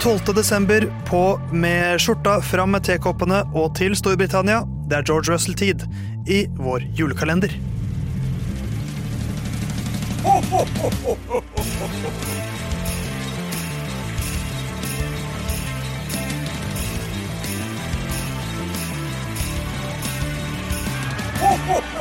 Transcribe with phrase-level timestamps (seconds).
[0.00, 0.34] 12.
[0.34, 4.62] desember på med skjorta fram med tekoppene og til Storbritannia.
[4.86, 5.82] Det er George Russell-tid
[6.30, 7.50] i vår julekalender.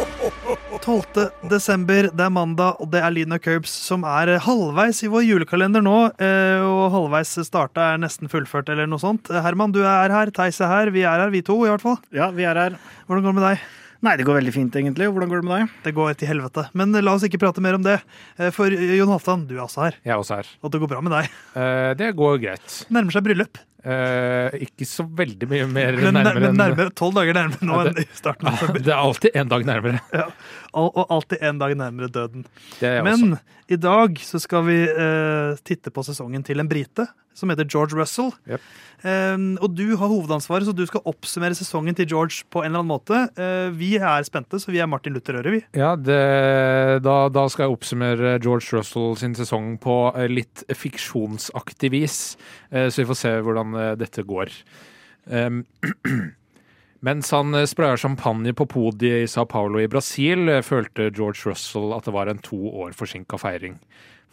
[0.88, 5.26] Tolvte desember, det er mandag, og det er Lina Curbs som er halvveis i vår
[5.28, 5.96] julekalender nå.
[6.16, 9.28] eh, Og halvveis starta er nesten fullført, eller noe sånt.
[9.28, 10.32] Herman, du er her.
[10.32, 10.92] Theis er her.
[10.96, 11.98] Vi er her, vi to, i hvert fall.
[12.16, 12.78] Ja, vi er her.
[13.10, 13.68] Hvordan går det med deg?
[14.08, 15.10] Nei, det går veldig fint, egentlig.
[15.12, 15.76] Hvordan går det med deg?
[15.90, 16.68] Det går til helvete.
[16.78, 17.98] Men la oss ikke prate mer om det.
[18.40, 20.00] Eh, For Jon Halvdan, du er også her.
[20.08, 20.54] Jeg er også her.
[20.64, 21.36] Og det går bra med deg.
[21.58, 22.86] Eh, det går greit.
[22.96, 23.60] Nærmer seg bryllup.
[23.88, 27.92] Eh, ikke så veldig mye mer Men nærmere Men nærmere, tolv dager nærmere nå Ja,
[27.94, 28.84] enn i starten av desember.
[28.84, 30.02] Det er alltid en dag nærmere.
[30.18, 30.26] Ja.
[30.78, 32.44] Og, og alltid en dag nærmere døden.
[32.82, 33.30] Det jeg også.
[33.30, 33.38] Men
[33.72, 37.08] i dag så skal vi eh, titte på sesongen til en brite
[37.38, 38.32] som heter George Russell.
[38.50, 38.64] Yep.
[39.06, 42.82] Eh, og du har hovedansvaret, så du skal oppsummere sesongen til George på en eller
[42.82, 43.20] annen måte.
[43.38, 45.62] Eh, vi er spente, så vi er Martin Luther Øre, vi.
[45.78, 46.18] Ja, det,
[47.06, 50.00] da, da skal jeg oppsummere George Russell sin sesong på
[50.32, 52.18] litt fiksjonsaktig vis,
[52.72, 54.54] så vi får se hvordan dette går.
[57.00, 61.46] Mens han eh, spraya champagne på podiet i Sao Paulo i Brasil, eh, følte George
[61.46, 63.78] Russell at det var en to år forsinka feiring.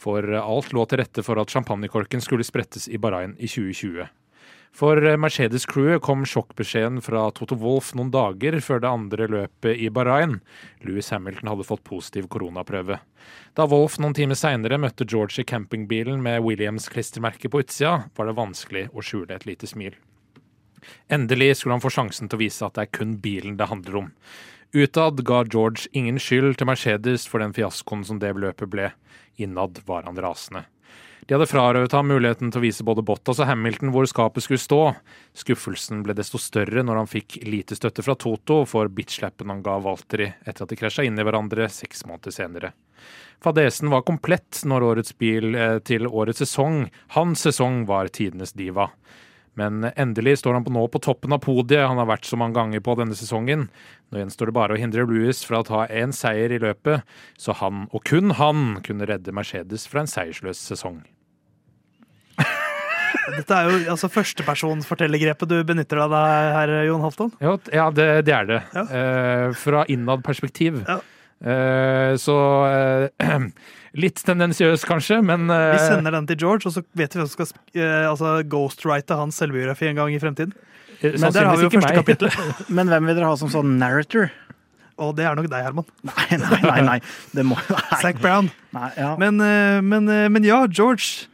[0.00, 4.08] For eh, alt lå til rette for at champagnekorken skulle sprettes i Bahrain i 2020.
[4.74, 10.40] For Mercedes-crewet kom sjokkbeskjeden fra Toto Wolff noen dager før det andre løpet i Bahrain.
[10.82, 12.98] Louis Hamilton hadde fått positiv koronaprøve.
[13.54, 18.34] Da Wolff noen timer seinere møtte George i campingbilen med Williams-klistremerke på utsida, var det
[18.40, 19.94] vanskelig å skjule et lite smil.
[21.06, 24.02] Endelig skulle han få sjansen til å vise at det er kun bilen det handler
[24.02, 24.12] om.
[24.74, 28.90] Utad ga George ingen skyld til Mercedes for den fiaskoen som det løpet ble.
[29.38, 30.66] Innad var han rasende.
[31.24, 34.60] De hadde frarøvet ham muligheten til å vise både Bottas og Hamilton hvor skapet skulle
[34.60, 34.80] stå.
[35.40, 39.78] Skuffelsen ble desto større når han fikk lite støtte fra Toto for bitchlappen han ga
[39.80, 42.74] Valtteri etter at de krasja inn i hverandre seks måneder senere.
[43.44, 46.84] Fadesen var komplett når årets bil eh, til årets sesong,
[47.16, 48.90] hans sesong, var tidenes diva.
[49.54, 52.58] Men endelig står han på nå på toppen av podiet han har vært så mange
[52.58, 53.68] ganger på denne sesongen.
[54.10, 57.06] Nå gjenstår det bare å hindre Louis fra å ta én seier i løpet,
[57.38, 61.04] så han, og kun han, kunne redde Mercedes fra en seiersløs sesong.
[63.32, 67.32] Dette er jo altså førstepersonsfortellergrepet du benytter deg av her, Jon Halvdan.
[67.44, 68.60] Ja, ja det, det er det.
[68.74, 68.84] Ja.
[68.84, 70.82] Eh, fra innad perspektiv.
[70.88, 70.98] Ja.
[71.44, 72.36] Eh, så
[72.68, 73.48] eh,
[73.94, 77.28] Litt tendensiøs, kanskje, men eh, Vi sender den til George, og så vet vi hvem
[77.30, 80.54] som skal eh, altså, ghostwrite hans selvbiografi en gang i fremtiden.
[81.00, 82.00] eh, Men der har vi jo første meg.
[82.00, 82.32] kapittel.
[82.80, 84.32] Men hvem vil dere ha som sånn narrator?
[84.98, 85.86] Og det er nok deg, Herman.
[86.10, 86.80] Nei, nei, nei.
[86.86, 86.98] nei.
[87.34, 88.00] Det må Nei.
[88.02, 88.50] Zac Brown.
[88.74, 89.12] nei ja.
[89.18, 91.28] Men, eh, men, men ja, George.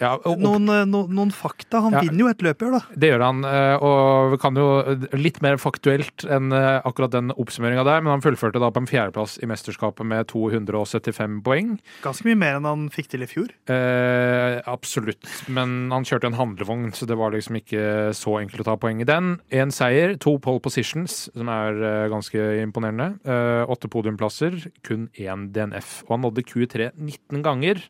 [0.00, 1.82] Ja, og, Noen, eh, no, noen fakta.
[1.84, 2.00] Han Ja.
[2.00, 2.80] vinner jo et løp i år, da.
[2.96, 4.68] Det gjør han, eh, og vi kan jo
[5.12, 8.86] litt mer faktuelt enn eh, akkurat den oppsummeringa der, men han fullførte da på en
[8.88, 11.78] fjerdeplass i mesterskapet med 275 poeng.
[12.02, 13.50] Ganske mye mer enn han fikk til i fjor.
[13.68, 18.68] Eh, absolutt, men han kjørte en handlevogn, så det var liksom ikke så enkelt å
[18.70, 19.38] ta poeng i den.
[19.52, 23.20] Én seier, to pole positions, som er eh, ganske imponerende.
[23.24, 26.04] Eh, åtte podiumplasser, kun én DNF.
[26.08, 27.82] Og han nådde Q3 19 ganger.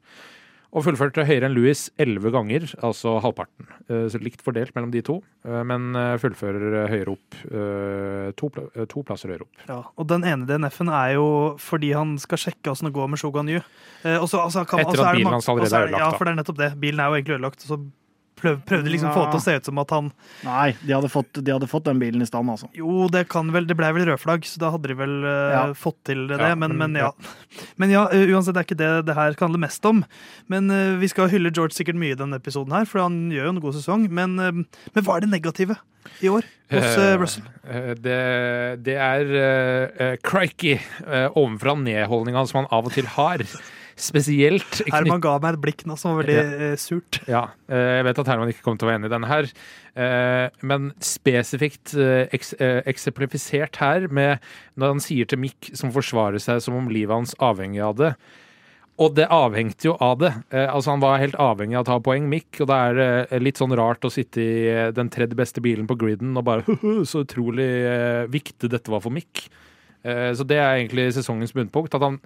[0.71, 3.67] Og fullførte høyere enn Louis 11 ganger, altså halvparten.
[3.91, 7.39] Eh, Så likt fordelt mellom de to, eh, men eh, fullfører høyere opp.
[8.39, 8.51] To,
[8.87, 9.65] to plasser høyere opp.
[9.67, 11.27] Ja, og den ene DNF-en er jo
[11.59, 13.59] fordi han skal sjekke åssen det går med Shogun Yu.
[14.05, 16.71] Eh, altså, Etter at bilen hans allerede er ødelagt, Ja, for det er nettopp det.
[16.81, 17.67] Bilen er jo egentlig ødelagt.
[17.67, 17.81] Så
[18.41, 20.11] prøv, prøvde liksom å få til å se ut som at han
[20.47, 22.71] Nei, de hadde, fått, de hadde fått den bilen i stand, altså.
[22.77, 25.63] Jo, det kan vel Det ble vel rødflagg, så da hadde de vel uh, Ja.
[25.77, 26.41] fått til det.
[26.41, 27.13] Ja, men, men ja.
[27.81, 30.03] Men ja, eh, uansett, det er ikke det det her kan handle mest om.
[30.53, 33.49] Men uh, vi skal hylle George sikkert mye i denne episoden her, for han gjør
[33.49, 34.07] jo en god sesong.
[34.21, 34.63] Men, uh,
[34.95, 35.77] men hva er det negative
[36.25, 37.45] i år hos Russell?
[38.01, 38.21] Det,
[38.87, 43.45] det er uh, crikey, uh, ovenfra nedholdninga som han av og til har.
[44.01, 46.37] Spesielt Herman ga meg et blikk nå som var veldig
[46.71, 46.75] ja.
[46.81, 47.21] surt.
[47.29, 49.49] Ja, eh, jeg vet at Herman ikke kommer til å være enig i denne her.
[49.95, 54.39] eh, Men spesifikt eh, eks- eh, eksemplifisert her med
[54.81, 58.15] når han sier til Mick, som forsvarer seg som om livet hans avhengig av det.
[59.01, 60.29] Og det avhengte jo av det.
[60.53, 62.59] Eh, altså Han var helt avhengig av å ta poeng, Mick.
[62.61, 63.01] Og det er
[63.31, 66.45] eh, litt sånn rart å sitte i eh, den tredje beste bilen på griden og
[66.45, 66.65] bare
[67.09, 69.47] Så utrolig eh, viktig dette var for Mick.
[70.05, 71.97] Eh, så det er egentlig sesongens bunnpunkt.
[71.97, 72.21] At han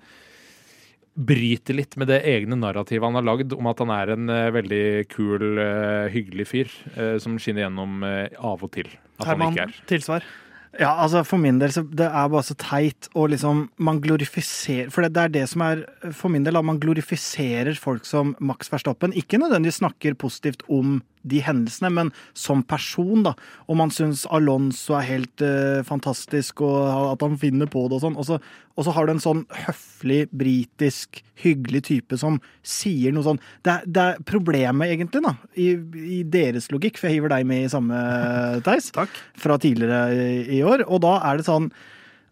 [1.15, 4.53] bryter litt med det egne narrativet han har lagd om at han er en uh,
[4.55, 8.91] veldig kul, uh, hyggelig fyr uh, som skinner gjennom av og til.
[9.21, 9.77] At han ikke er.
[9.91, 10.27] tilsvar.
[10.75, 14.89] Ja, altså For min del så det er bare så teit og liksom Man glorifiserer
[14.91, 18.33] For det, det er det som er For min del at man glorifiserer folk som
[18.43, 19.15] Max Verstappen.
[19.15, 20.97] Ikke nødvendigvis snakker positivt om
[21.29, 23.35] de hendelsene, men som person, da.
[23.69, 28.05] Og man syns Alonso er helt uh, fantastisk, og at han finner på det og
[28.05, 28.19] sånn.
[28.21, 28.39] Og så,
[28.75, 33.73] og så har du en sånn høflig, britisk, hyggelig type som sier noe sånn Det
[33.73, 35.73] er, det er problemet, egentlig, da, i,
[36.19, 38.05] i deres logikk, for jeg hiver deg med i samme,
[38.67, 41.73] Theis, fra tidligere i, i år, og da er det sånn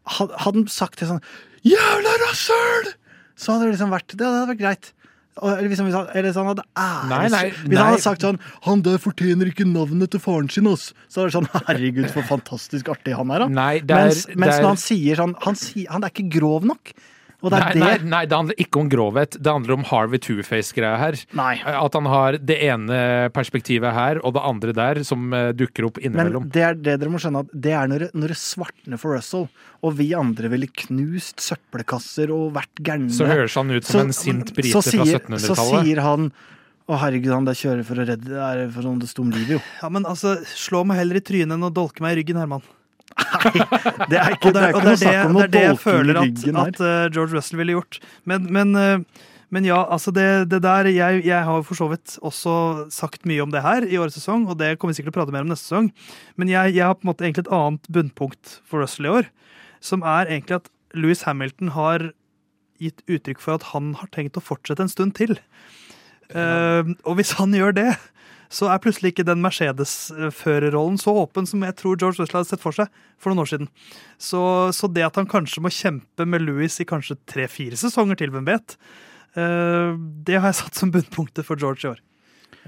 [0.02, 1.22] Hadde han sagt det sånn
[1.62, 2.88] Jævla rasshøl!
[3.38, 4.88] Så hadde det liksom vært Det hadde vært greit.
[5.40, 7.08] Eller hvis han, eller hvis hadde æres...
[7.08, 10.68] Nei, nei, hvis han hadde sagt sånn 'Han der fortjener ikke navnet til faren sin',
[10.68, 10.92] ass.
[11.08, 13.48] Så er det sånn 'Herregud, for fantastisk artig han er', da.
[13.48, 16.12] Nei, det er, mens, mens det er når han sier sånn han, si, han er
[16.12, 16.92] ikke grov nok.
[17.42, 19.36] Og det Nei, det nei, nei, det handler ikke om grovhet.
[19.38, 21.18] Det handler om Harvey Two-Face-greia her.
[21.38, 21.56] Nei.
[21.66, 23.00] At han har det ene
[23.34, 27.10] perspektivet her og det andre der, som eh, dukker opp Men det er det dere
[27.10, 29.48] må skjønne, at det er når når det svartner for Russell,
[29.82, 33.10] og vi andre ville knust søppelkasser og vært gærne.
[33.14, 35.46] Så høres han ut som en sint brite så fra 1700-tallet.
[35.50, 36.30] Så sier han
[36.90, 39.32] å herregud, han der kjører for å redde Det er for sånn det sto om
[39.32, 39.60] livet, jo.
[39.80, 42.64] Ja, men altså, Slå meg heller i trynet enn å dolke meg i ryggen, Herman.
[44.10, 45.78] Det er ikke, Og det, er og det, er det, om det er det jeg
[45.82, 47.98] føler at, at eh, George Russell ville gjort.
[48.28, 52.16] Men, men, eh, men ja, altså det, det der jeg, jeg har for så vidt
[52.24, 52.54] også
[52.94, 55.22] sagt mye om det her i årets sesong, og det kommer vi sikkert til å
[55.22, 55.90] prate mer om neste sesong.
[56.40, 59.30] Men jeg, jeg har på en måte egentlig et annet bunnpunkt for Russell i år,
[59.82, 62.10] som er egentlig at Louis Hamilton har
[62.82, 65.36] gitt uttrykk for at han har tenkt å fortsette en stund til.
[66.32, 67.90] Eh, og hvis han gjør det,
[68.52, 72.62] så er plutselig ikke den Mercedes-førerrollen så åpen som jeg tror George Russell hadde sett
[72.62, 73.70] for seg for noen år siden.
[74.20, 74.42] Så,
[74.76, 78.48] så det at han kanskje må kjempe med Louis i kanskje tre-fire sesonger til, hvem
[78.48, 78.76] vet,
[79.40, 82.02] eh, det har jeg satt som bunnpunktet for George i år.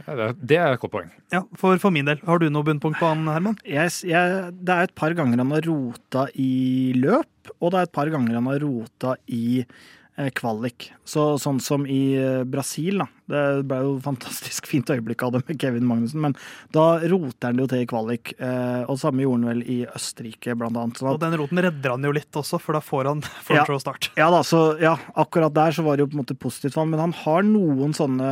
[0.02, 1.10] Ja, det, det er et godt poeng.
[1.32, 2.19] Ja, for, for min del.
[2.26, 3.58] Har du noe bunnpunkt på han, Herman?
[3.62, 7.88] Yes, jeg, det er et par ganger han har rota i løp, og det er
[7.88, 10.90] et par ganger han har rota i eh, kvalik.
[11.06, 13.08] Så, sånn som i eh, Brasil, da.
[13.30, 16.34] Det ble jo fantastisk fint øyeblikk av det med Kevin Magnussen, men
[16.76, 18.34] da roter han det jo til i kvalik.
[18.38, 21.00] Eh, og samme gjorde han vel i Østerrike, blant annet.
[21.00, 23.62] Sånn Og den roten redder han jo litt også, for da får han for Ja.
[23.64, 24.10] han show start.
[24.20, 26.84] ja da, så ja, akkurat der så var det jo på en måte positivt for
[26.84, 28.28] han, men han har noen sånne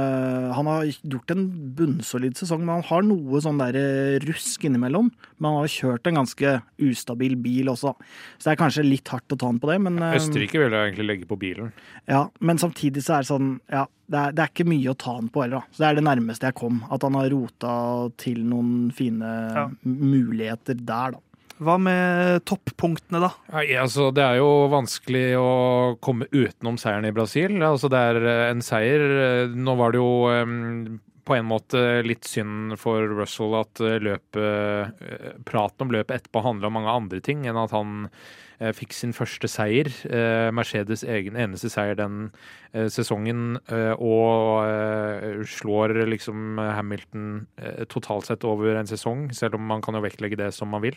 [0.53, 1.47] Han har gjort en
[1.77, 5.09] bunnsolid sesong, men han har noe sånn der eh, rusk innimellom.
[5.41, 6.53] Men han har kjørt en ganske
[6.83, 7.95] ustabil bil også,
[8.39, 10.71] så det er kanskje litt hardt å ta han på det, men ja, Østerrike vil
[10.77, 11.73] jeg egentlig legge på bilen.
[12.11, 14.99] Ja, men samtidig så er det sånn Ja, det er, det er ikke mye å
[15.01, 15.73] ta han på heller, da.
[15.75, 16.81] Så det er det nærmeste jeg kom.
[16.93, 17.75] At han har rota
[18.21, 19.67] til noen fine Ja.
[19.85, 21.23] muligheter der, da.
[21.63, 23.29] Hva med toppunktene, da?
[23.53, 25.51] Nei, altså, det er jo vanskelig å
[26.03, 27.55] komme utenom seieren i Brasil.
[27.63, 29.05] Altså, det er eh, en seier.
[29.45, 33.99] Eh, Nå var det jo eh, på en måte litt synd for Russell at eh,
[34.03, 38.09] løpet eh, Praten om løpet etterpå handla om mange andre ting enn at han
[38.59, 39.91] eh, fikk sin første seier.
[40.55, 42.31] Mercedes egen eneste seier den
[42.73, 43.59] sesongen,
[44.01, 47.27] og slår liksom Hamilton
[47.93, 50.97] totalt sett over en sesong, selv om man kan jo vektlegge det som man vil.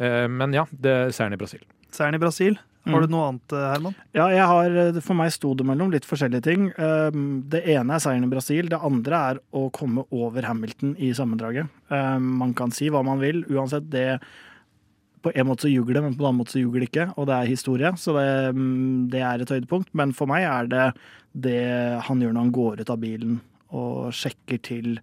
[0.00, 1.62] Men ja, det er seieren i Brasil.
[1.92, 2.58] Seieren i Brasil.
[2.84, 3.02] Har Mm.
[3.06, 3.94] du noe annet, eh, Herman?
[4.12, 6.72] Ja, jeg har, for meg sto det mellom litt forskjellige ting.
[6.78, 8.66] Um, Det ene er seieren i Brasil.
[8.68, 11.68] Det andre er å komme over Hamilton i sammendraget.
[12.20, 13.44] Man kan si hva man vil.
[13.44, 14.20] Uansett, det
[15.22, 17.14] På en måte så ljuger det, men på en annen måte så ljuger det ikke.
[17.16, 19.86] Og det er historie, så det, mm, det er et høydepunkt.
[19.94, 20.94] Men for meg er det
[21.40, 24.98] det han gjør når han går ut av bilen og sjekker til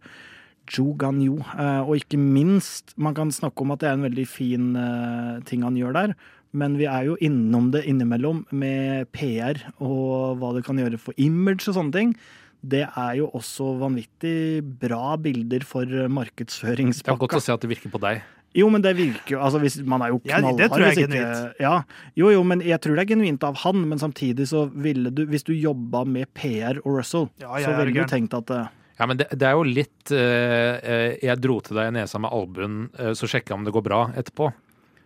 [0.68, 1.40] Ganyu.
[1.58, 5.40] Eh, Og ikke minst, man kan snakke om at det er en veldig fin eh,
[5.46, 6.16] ting han gjør der.
[6.52, 11.18] Men vi er jo innom det innimellom med PR og hva det kan gjøre for
[11.22, 12.16] image og sånne ting.
[12.60, 17.72] Det er jo også vanvittig bra bilder for Det er godt å se at det
[17.72, 18.26] virker på deg.
[18.58, 21.06] Jo, men det virker jo altså hvis, Man er jo Ja, det tror jeg er
[21.06, 21.60] genuint.
[21.62, 21.76] Ja,
[22.18, 23.86] jo, jo, men jeg tror det er genuint av han.
[23.92, 27.94] Men samtidig så ville du, hvis du jobba med PR og Russell, Ja, så ville
[27.94, 31.78] du tenkt at eh, Ja, men det, det er jo litt eh, Jeg dro til
[31.78, 34.50] deg i nesa med albuen, uh, så sjekka om det går bra etterpå.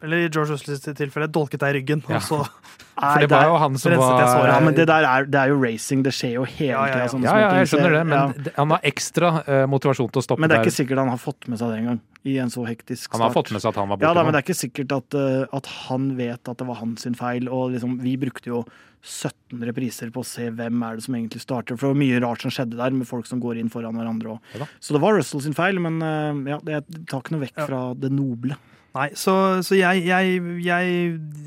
[0.03, 2.01] Eller i George Russells tilfelle dolket deg i ryggen.
[2.11, 2.17] Ja.
[2.19, 2.39] Og så
[2.93, 4.45] For det var jo han som var.
[4.51, 6.03] Ja, men det der er, det er jo racing.
[6.05, 7.07] Det skjer jo hele Ja, ja, ja.
[7.09, 7.23] tida.
[7.25, 8.43] Ja, ja, jeg skjønner det, men ja.
[8.45, 10.43] det- han har ekstra uh, motivasjon til å stoppe der.
[10.43, 10.67] Men det er der.
[10.69, 12.01] ikke sikkert han har fått med seg det engang.
[12.29, 13.17] I en så hektisk start.
[13.17, 14.59] Han har fått med seg at han var Ja, borte da, men det er ikke
[14.61, 17.49] sikkert at, uh, at han vet at det var hans feil.
[17.49, 18.61] Og liksom, vi brukte jo
[19.03, 21.75] 17 repriser på å se hvem er det som egentlig starter.
[21.75, 24.37] For det var mye rart som skjedde der, med folk som går inn foran hverandre.
[24.37, 24.53] òg.
[24.61, 24.69] Ja.
[24.79, 27.65] Så det var Russell sin feil, men uh, ja, det tar ikke noe vekk Ja.
[27.67, 28.55] fra det noble.
[28.93, 29.33] Nei, så,
[29.65, 30.89] så jeg, jeg, jeg,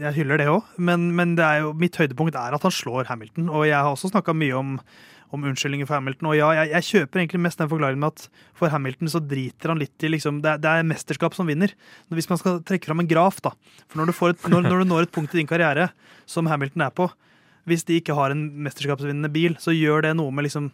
[0.00, 0.64] jeg hyller det òg.
[0.82, 3.46] Men, men det jo, mitt høydepunkt er at han slår Hamilton.
[3.54, 4.72] Og jeg har også snakka mye om,
[5.30, 6.32] om unnskyldninger for Hamilton.
[6.32, 8.26] Og ja, jeg, kjøper egentlig mest den forklaringen med at
[8.58, 11.70] for Hamilton så driter han litt i liksom, det, er- det er mesterskap som vinner.
[12.10, 13.54] Hvis man skal trekke fram en graf, da.
[13.86, 15.92] For når du, et, når, når du når et punkt i din karriere
[16.26, 17.06] som Hamilton er på,
[17.70, 20.72] hvis de ikke har en mesterskapsvinnende bil, så gjør det noe med liksom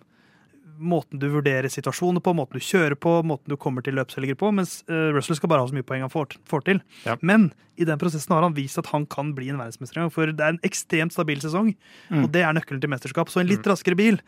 [0.79, 4.50] måten du vurderer situasjoner på, måten du kjører på, måten du kommer til løpshelger på,
[4.55, 6.81] mens eh, Russell skal bare ha så mye poeng han får, får til.
[7.07, 7.17] Ja.
[7.21, 7.50] Men
[7.81, 10.55] i den prosessen har han vist at han kan bli en verdensmester for det er
[10.57, 11.73] en ekstremt stabil sesong,
[12.12, 12.25] Mm.
[12.25, 13.31] og det er nøkkelen til mesterskap.
[13.33, 14.19] Så en litt raskere bil,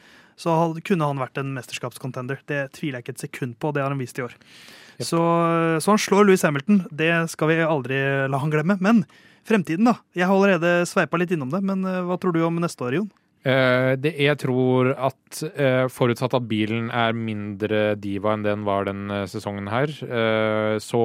[0.41, 0.55] så
[0.87, 2.39] kunne han vært en mesterskapskontender.
[2.49, 4.33] Det tviler jeg ikke et sekund på, det har han vist i år.
[4.99, 5.05] Yep.
[5.11, 5.21] Så,
[5.83, 7.99] så han slår Louis Hamilton, det skal vi aldri
[8.31, 8.79] la han glemme.
[8.81, 9.05] Men
[9.45, 9.99] fremtiden, da.
[10.17, 12.97] Jeg har allerede sveipa litt innom det, men eh, hva tror du om neste år,
[13.01, 13.11] Jon?
[13.45, 18.89] Eh, det, jeg tror at eh, forutsatt at bilen er mindre diva enn den var
[18.89, 19.93] den eh, sesongen her,
[20.81, 21.05] så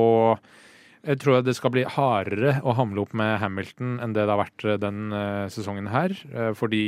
[0.99, 4.33] jeg tror jeg det skal bli hardere å hamle opp med Hamilton enn det det
[4.33, 5.13] har vært den
[5.47, 6.11] sesongen her.
[6.59, 6.81] Fordi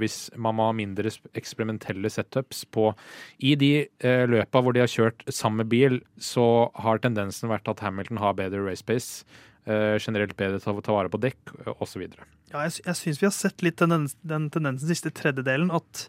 [0.00, 2.90] hvis man må ha mindre eksperimentelle setups på
[3.38, 3.70] I de
[4.26, 8.66] løpa hvor de har kjørt samme bil, så har tendensen vært at Hamilton har bedre
[8.66, 9.22] race pace.
[9.68, 12.04] Eh, generelt bedre til å ta vare på dekk, uh, osv.
[12.50, 16.06] Ja, jeg, jeg syns vi har sett litt den, den tendensen siste tredjedelen, at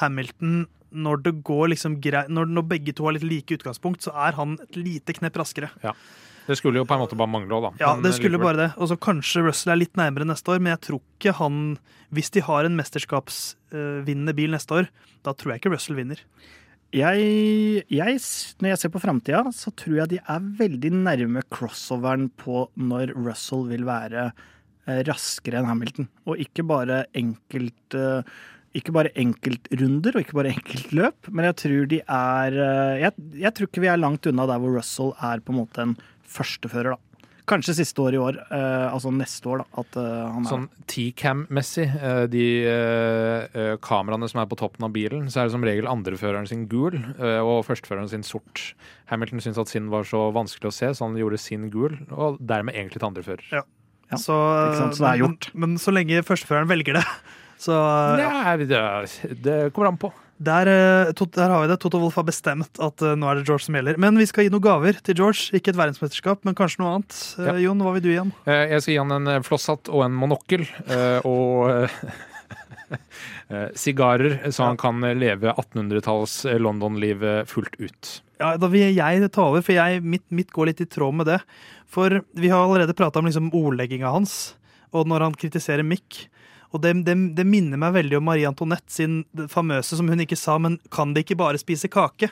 [0.00, 4.14] Hamilton, når det går liksom grei, når, når begge to har litt like utgangspunkt, så
[4.26, 5.72] er han et lite knepp raskere.
[5.84, 5.96] Ja.
[6.42, 7.70] Det skulle jo på en måte bare mangle òg, da.
[7.78, 8.48] Ja, det eh, skulle likevel.
[8.48, 8.70] bare det.
[8.82, 11.60] Og så kanskje Russell er litt nærmere neste år, men jeg tror ikke han
[12.12, 14.88] Hvis de har en mesterskapsvinnende bil neste år,
[15.24, 16.18] da tror jeg ikke Russell vinner.
[16.92, 18.16] Jeg, jeg,
[18.60, 23.14] når jeg ser på framtida, så tror jeg de er veldig nærme crossoveren på når
[23.16, 26.10] Russell vil være eh, raskere enn Hamilton.
[26.28, 28.34] Og ikke bare enkelt eh,
[28.76, 33.54] ikke bare enkeltrunder og ikke bare enkeltløp, men jeg tror de er eh, jeg, jeg
[33.56, 35.96] tror ikke vi er langt unna der hvor Russell er på en måte en
[36.32, 37.11] førstefører, da.
[37.50, 39.80] Kanskje siste år i år, eh, altså neste år, da.
[39.82, 44.86] At eh, han er Sånn T-cam-messig, eh, de eh, eh, kameraene som er på toppen
[44.86, 48.62] av bilen, så er det som regel andreføreren sin gul eh, og førsteføreren sin sort.
[49.10, 52.38] Hamilton syntes at sin var så vanskelig å se, så han gjorde sin gul, og
[52.38, 53.46] dermed egentlig til andrefører.
[53.58, 53.66] Ja,
[54.14, 55.50] så, ikke sant, så det er gjort.
[55.54, 57.06] Men, men så lenge førsteføreren velger det,
[57.62, 57.74] så
[58.22, 58.84] Ja, det,
[59.42, 60.14] det kommer an på.
[60.42, 61.78] Der, eh, der har vi det.
[61.82, 63.98] Toto Wolff har bestemt at eh, nå er det George som gjelder.
[64.02, 65.50] Men vi skal gi noen gaver til George.
[65.54, 67.18] Ikke et verdensmesterskap, men kanskje noe annet.
[67.38, 67.56] Eh, Ja.
[67.68, 68.32] Jon, hva vil du gi ham?
[68.48, 70.66] Jeg skal gi han en flosshatt og en monokkel,
[71.28, 71.88] og
[73.78, 78.10] sigarer, så han kan leve 1800-talls eh, London-livet fullt ut.
[78.42, 81.28] Ja, da vil jeg ta over, for jeg, mitt, mitt går litt i tråd med
[81.30, 81.38] det.
[81.92, 84.54] For vi har allerede prata om liksom ordlegginga hans,
[84.92, 86.26] og når han kritiserer Mick.
[86.72, 90.38] Og det, det, det minner meg veldig om Marie Antoinette sin famøse, som hun ikke
[90.40, 92.30] sa, men kan de ikke bare spise kake?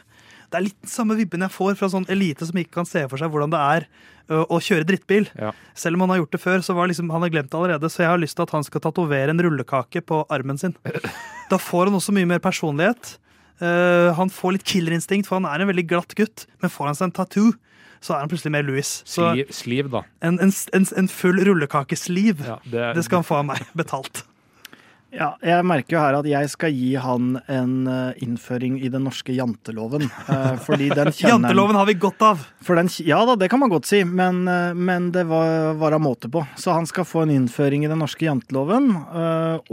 [0.51, 3.05] Det er litt den samme vibben jeg får fra sånn elite som ikke kan se
[3.11, 3.87] for seg hvordan det er
[4.31, 5.27] å kjøre drittbil.
[5.39, 5.51] Ja.
[5.79, 7.91] Selv om han har gjort det før, så var liksom, han har glemt det allerede.
[7.91, 10.77] Så jeg har lyst til at han skal tatovere en rullekake på armen sin.
[11.51, 13.17] Da får han også mye mer personlighet.
[13.61, 16.47] Uh, han får litt killerinstinkt, for han er en veldig glatt gutt.
[16.63, 17.51] Men får han seg en tattoo,
[18.01, 18.93] så er han plutselig mer Louis.
[19.03, 20.05] Så Sliv, sliv da.
[20.25, 24.23] en, en, en, en full rullekakesliv, Ja, det, det skal han få av meg betalt.
[25.11, 29.03] Ja, jeg merker jo her at jeg skal gi han en eh, innføring i den
[29.09, 30.05] norske janteloven.
[30.31, 32.45] eh, fordi den kjenner Janteloven har vi godt av!
[32.63, 35.97] For den, ja da, det kan man godt si, men, eh, men det var, var
[35.99, 36.45] av måte på.
[36.61, 38.93] Så han skal få en innføring i den norske janteloven.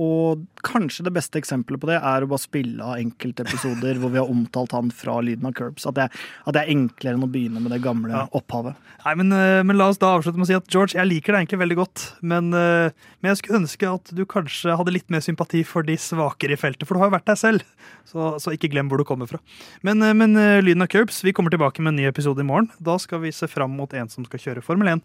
[0.02, 4.20] Og kanskje det beste eksempelet på det er å bare spille av enkeltepisoder hvor vi
[4.20, 5.86] har omtalt han fra lyden av Curbs.
[5.90, 8.26] At det, at det er enklere enn å begynne med det gamle Ja.
[8.36, 8.76] opphavet.
[9.06, 9.30] Nei, men,
[9.70, 11.78] men la oss da avslutte med å si at George, jeg liker deg egentlig veldig
[11.80, 12.06] godt.
[12.28, 16.56] Men, men jeg skulle ønske at du kanskje hadde litt mer sympati for de svakere
[16.56, 17.66] i feltet, for du har jo vært deg selv.
[18.08, 19.42] Så, så ikke glem hvor du kommer fra.
[19.86, 22.48] Men, eh, men eh, lyden av Curbs, vi kommer tilbake med en ny episode i
[22.48, 22.72] morgen.
[22.80, 25.04] Da skal vi se fram mot en som skal kjøre Formel 1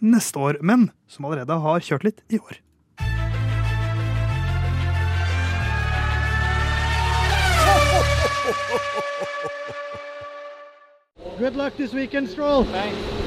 [0.00, 2.60] neste år, men som allerede har kjørt litt i år.
[11.38, 12.64] Good luck this weekend, Stroll.
[12.64, 13.19] Thanks.